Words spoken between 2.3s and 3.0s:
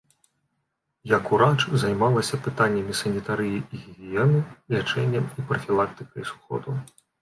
пытаннямі